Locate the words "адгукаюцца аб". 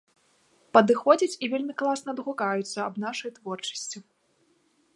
2.15-2.95